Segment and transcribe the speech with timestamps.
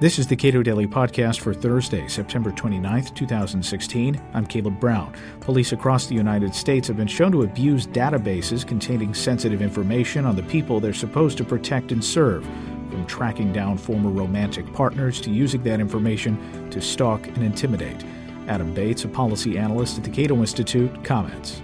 [0.00, 4.22] This is the Cato Daily Podcast for Thursday, September 29th, 2016.
[4.32, 5.12] I'm Caleb Brown.
[5.40, 10.36] Police across the United States have been shown to abuse databases containing sensitive information on
[10.36, 15.32] the people they're supposed to protect and serve, from tracking down former romantic partners to
[15.32, 18.04] using that information to stalk and intimidate.
[18.46, 21.60] Adam Bates, a policy analyst at the Cato Institute, comments.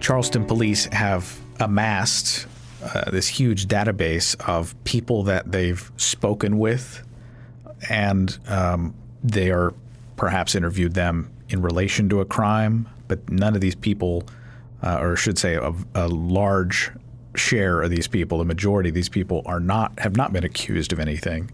[0.00, 2.48] Charleston police have amassed
[2.82, 7.06] uh, this huge database of people that they've spoken with,
[7.88, 9.72] and um, they are
[10.16, 14.24] perhaps interviewed them in relation to a crime, but none of these people,
[14.82, 16.90] uh, or should say, a, a large
[17.34, 20.92] share of these people, the majority of these people, are not have not been accused
[20.92, 21.50] of anything,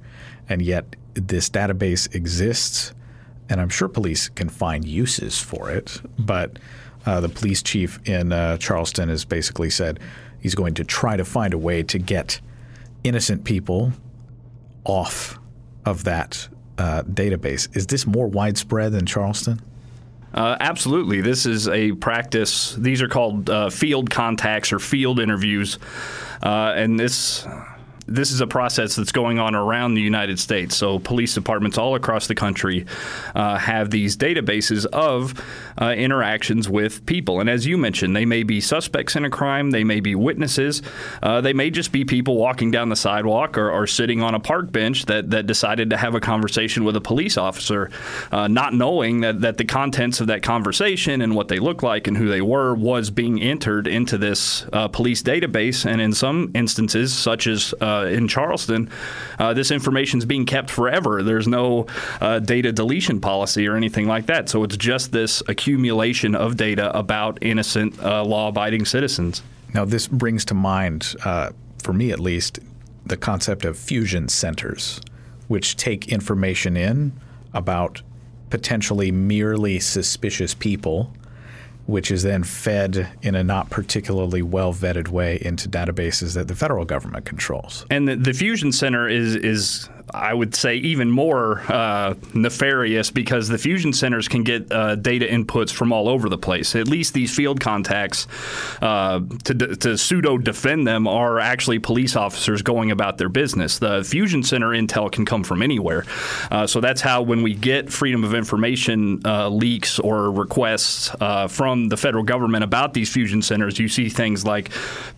[0.48, 2.95] and yet this database exists,
[3.48, 6.59] and I'm sure police can find uses for it, but.
[7.08, 9.98] Uh, the police chief in uh, Charleston has basically said
[10.40, 12.40] He's going to try to find a way to get
[13.02, 13.92] innocent people
[14.84, 15.38] off
[15.84, 17.74] of that uh, database.
[17.76, 19.60] Is this more widespread than Charleston?
[20.32, 21.20] Uh, absolutely.
[21.20, 22.74] This is a practice.
[22.74, 25.78] These are called uh, field contacts or field interviews.
[26.43, 27.46] Uh, and this
[28.09, 30.76] this is a process that's going on around the United States.
[30.76, 32.87] So police departments all across the country
[33.34, 35.34] uh, have these databases of
[35.80, 37.40] uh, interactions with people.
[37.40, 40.82] And as you mentioned, they may be suspects in a crime, they may be witnesses,
[41.23, 44.40] uh, they may just be people walking down the sidewalk or, or, sitting on a
[44.40, 47.90] park bench that, that decided to have a conversation with a police officer,
[48.30, 52.06] uh, not knowing that, that the contents of that conversation and what they looked like
[52.06, 55.84] and who they were was being entered into this uh, police database.
[55.84, 58.91] And in some instances, such as uh, in Charleston,
[59.38, 61.23] uh, this information is being kept forever.
[61.23, 61.87] There's no
[62.21, 64.49] uh, data deletion policy or anything like that.
[64.49, 69.43] So it's just this accumulation of data about innocent, law abiding citizens.
[69.75, 71.15] Now, this brings to mind,
[71.82, 72.59] for me at least,
[73.06, 75.00] the concept of fusion centers,
[75.49, 77.12] which take information in
[77.55, 78.03] about
[78.50, 81.12] potentially merely suspicious people
[81.88, 86.54] which is then fed in a not particularly well vetted way into databases that the
[86.54, 87.87] federal government controls.
[87.91, 93.49] And the, the Fusion Center is is I would say even more uh, nefarious because
[93.49, 96.75] the fusion centers can get uh, data inputs from all over the place.
[96.75, 98.27] At least these field contacts,
[98.81, 103.79] uh, to, to pseudo defend them, are actually police officers going about their business.
[103.79, 106.05] The fusion center intel can come from anywhere.
[106.51, 111.49] Uh, so that's how when we get freedom of information uh, leaks or requests uh,
[111.49, 114.71] from the federal government about these fusion centers, you see things like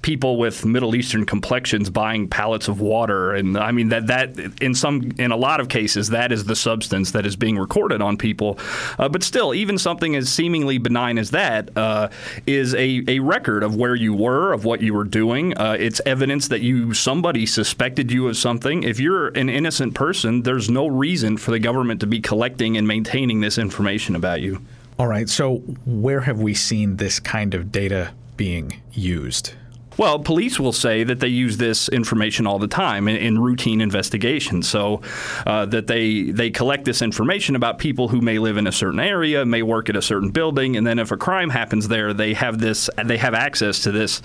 [0.02, 4.74] people with Middle Eastern complexions buying pallets of water, and I mean that that in
[4.80, 8.16] some in a lot of cases that is the substance that is being recorded on
[8.16, 8.58] people.
[8.98, 12.08] Uh, but still, even something as seemingly benign as that uh,
[12.46, 15.56] is a, a record of where you were, of what you were doing.
[15.56, 18.82] Uh, it's evidence that you somebody suspected you of something.
[18.82, 22.86] If you're an innocent person, there's no reason for the government to be collecting and
[22.88, 24.62] maintaining this information about you.
[24.98, 25.28] All right.
[25.28, 29.54] So where have we seen this kind of data being used?
[30.00, 33.82] Well, police will say that they use this information all the time in, in routine
[33.82, 34.66] investigations.
[34.66, 35.02] So
[35.46, 38.98] uh, that they they collect this information about people who may live in a certain
[38.98, 42.32] area, may work at a certain building, and then if a crime happens there, they
[42.32, 44.22] have this they have access to this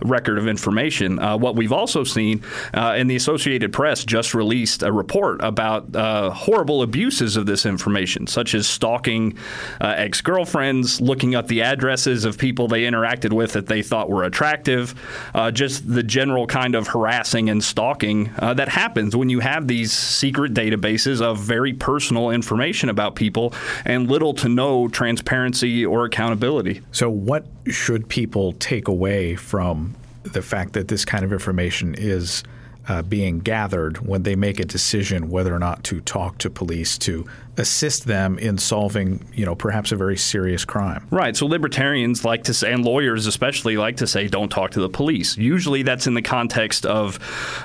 [0.00, 1.18] record of information.
[1.18, 5.96] Uh, what we've also seen, uh, and the Associated Press just released a report about
[5.96, 9.36] uh, horrible abuses of this information, such as stalking
[9.80, 14.08] uh, ex girlfriends, looking up the addresses of people they interacted with that they thought
[14.08, 14.94] were attractive
[15.34, 19.68] uh, just the general kind of harassing and stalking uh, that happens when you have
[19.68, 23.52] these secret databases of very personal information about people
[23.84, 26.82] and little to no transparency or accountability.
[26.92, 32.42] So, what should people take away from the fact that this kind of information is?
[32.88, 36.96] Uh, being gathered when they make a decision whether or not to talk to police
[36.96, 37.26] to
[37.58, 41.06] assist them in solving, you know, perhaps a very serious crime.
[41.10, 41.36] Right.
[41.36, 44.88] So libertarians like to say, and lawyers especially like to say, don't talk to the
[44.88, 45.36] police.
[45.36, 47.18] Usually that's in the context of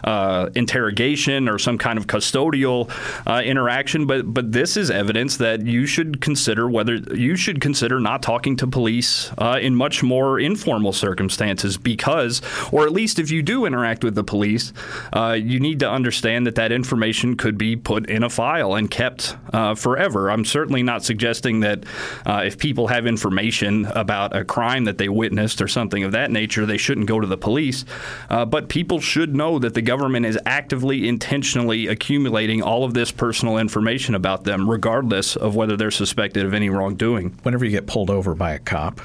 [0.03, 2.89] uh, interrogation or some kind of custodial
[3.27, 4.05] uh, interaction.
[4.05, 8.55] But but this is evidence that you should consider whether you should consider not talking
[8.57, 12.41] to police uh, in much more informal circumstances because,
[12.71, 14.73] or at least if you do interact with the police,
[15.13, 18.89] uh, you need to understand that that information could be put in a file and
[18.89, 20.29] kept uh, forever.
[20.29, 21.83] I'm certainly not suggesting that
[22.25, 26.31] uh, if people have information about a crime that they witnessed or something of that
[26.31, 27.83] nature, they shouldn't go to the police.
[28.29, 33.11] Uh, but people should know that the government is actively, intentionally accumulating all of this
[33.11, 37.37] personal information about them, regardless of whether they're suspected of any wrongdoing.
[37.43, 39.01] Whenever you get pulled over by a cop,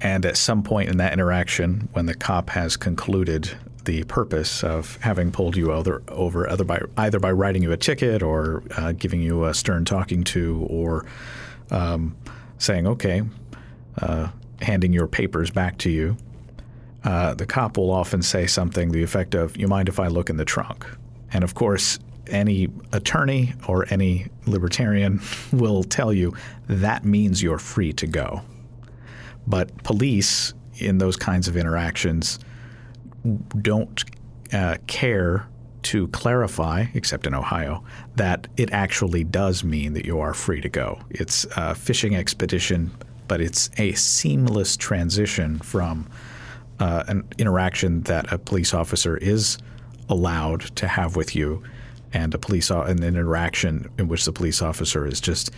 [0.00, 3.50] and at some point in that interaction, when the cop has concluded
[3.84, 7.76] the purpose of having pulled you over, over either by either by writing you a
[7.76, 11.06] ticket or uh, giving you a stern talking to or
[11.70, 12.16] um,
[12.58, 13.22] saying okay,
[14.00, 14.28] uh,
[14.60, 16.16] handing your papers back to you.
[17.04, 20.30] Uh, the cop will often say something the effect of, "You mind if I look
[20.30, 20.86] in the trunk?"
[21.32, 21.98] And of course,
[22.28, 25.20] any attorney or any libertarian
[25.52, 26.34] will tell you
[26.66, 28.42] that means you're free to go.
[29.46, 32.38] But police in those kinds of interactions
[33.36, 34.04] don't
[34.52, 35.46] uh, care
[35.84, 37.84] to clarify, except in Ohio,
[38.16, 41.00] that it actually does mean that you are free to go.
[41.10, 42.90] It's a fishing expedition,
[43.28, 46.08] but it's a seamless transition from
[46.80, 49.58] uh, an interaction that a police officer is
[50.08, 51.62] allowed to have with you
[52.12, 55.50] and a police an interaction in which the police officer is just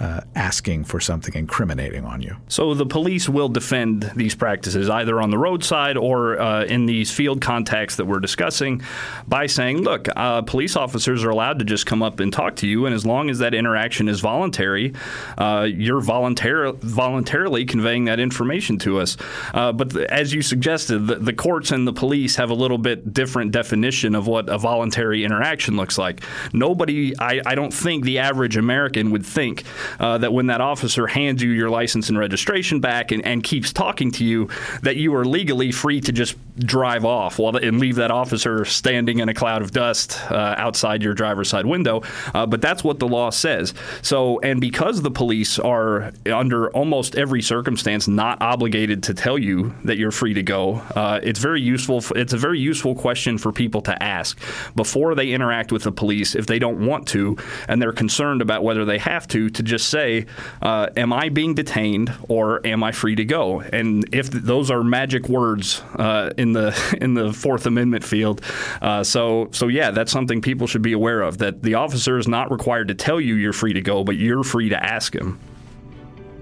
[0.00, 2.36] uh, asking for something incriminating on you.
[2.48, 7.10] So the police will defend these practices either on the roadside or uh, in these
[7.10, 8.82] field contacts that we're discussing
[9.26, 12.66] by saying, look, uh, police officers are allowed to just come up and talk to
[12.66, 14.94] you, and as long as that interaction is voluntary,
[15.36, 19.16] uh, you're voluntar- voluntarily conveying that information to us.
[19.52, 22.78] Uh, but the, as you suggested, the, the courts and the police have a little
[22.78, 26.22] bit different definition of what a voluntary interaction looks like.
[26.52, 29.64] Nobody, I, I don't think the average American would think
[30.00, 33.72] uh, that when that officer hands you your license and registration back and, and keeps
[33.72, 34.48] talking to you,
[34.82, 39.20] that you are legally free to just drive off while and leave that officer standing
[39.20, 42.02] in a cloud of dust uh, outside your driver's side window.
[42.34, 43.74] Uh, but that's what the law says.
[44.02, 49.74] So, and because the police are under almost every circumstance not obligated to tell you
[49.84, 52.02] that you're free to go, uh, it's very useful.
[52.16, 54.38] It's a very useful question for people to ask
[54.74, 57.36] before they interact with the police if they don't want to
[57.68, 60.26] and they're concerned about whether they have to to just say,
[60.62, 64.70] uh, "Am I being detained or am I free to go?" And if th- those
[64.70, 68.40] are magic words uh, in the in the Fourth Amendment field,
[68.82, 71.38] uh, so so yeah, that's something people should be aware of.
[71.38, 74.44] That the officer is not required to tell you you're free to go, but you're
[74.44, 75.38] free to ask him.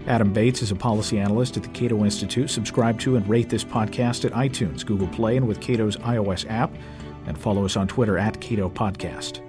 [0.07, 2.49] Adam Bates is a policy analyst at the Cato Institute.
[2.49, 6.73] Subscribe to and rate this podcast at iTunes, Google Play, and with Cato's iOS app.
[7.27, 9.46] And follow us on Twitter at Cato Podcast.